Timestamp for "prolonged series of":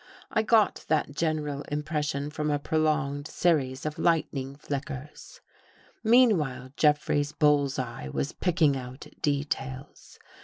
2.57-3.99